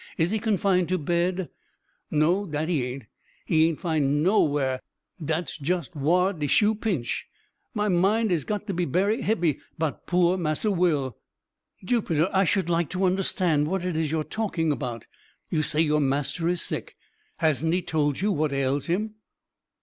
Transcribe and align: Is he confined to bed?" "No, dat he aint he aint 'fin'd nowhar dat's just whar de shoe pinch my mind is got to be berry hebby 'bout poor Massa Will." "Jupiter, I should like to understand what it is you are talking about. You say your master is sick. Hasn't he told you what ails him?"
Is 0.17 0.31
he 0.31 0.39
confined 0.39 0.89
to 0.89 0.97
bed?" 0.97 1.51
"No, 2.09 2.47
dat 2.47 2.67
he 2.69 2.83
aint 2.87 3.03
he 3.45 3.67
aint 3.69 3.79
'fin'd 3.81 4.23
nowhar 4.23 4.81
dat's 5.23 5.59
just 5.59 5.95
whar 5.95 6.33
de 6.33 6.47
shoe 6.47 6.73
pinch 6.73 7.27
my 7.75 7.87
mind 7.87 8.31
is 8.31 8.43
got 8.43 8.65
to 8.65 8.73
be 8.73 8.85
berry 8.85 9.21
hebby 9.21 9.59
'bout 9.77 10.07
poor 10.07 10.39
Massa 10.39 10.71
Will." 10.71 11.19
"Jupiter, 11.85 12.31
I 12.33 12.45
should 12.45 12.67
like 12.67 12.89
to 12.89 13.03
understand 13.03 13.67
what 13.67 13.85
it 13.85 13.95
is 13.95 14.09
you 14.09 14.21
are 14.21 14.23
talking 14.23 14.71
about. 14.71 15.05
You 15.51 15.61
say 15.61 15.81
your 15.81 16.01
master 16.01 16.49
is 16.49 16.63
sick. 16.63 16.95
Hasn't 17.37 17.71
he 17.71 17.83
told 17.83 18.21
you 18.21 18.31
what 18.31 18.51
ails 18.51 18.87
him?" 18.87 19.13